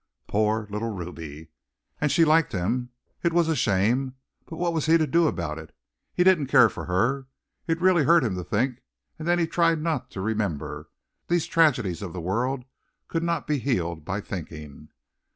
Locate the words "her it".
6.85-7.79